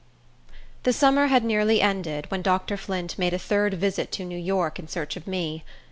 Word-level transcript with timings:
The 0.81 0.93
summer 0.93 1.27
had 1.27 1.43
nearly 1.43 1.79
ended, 1.79 2.25
when 2.31 2.41
Dr. 2.41 2.75
Flint 2.75 3.19
made 3.19 3.35
a 3.35 3.37
third 3.37 3.75
visit 3.75 4.11
to 4.13 4.25
New 4.25 4.35
York, 4.35 4.79
in 4.79 4.87
search 4.87 5.15
of 5.15 5.27
me. 5.27 5.63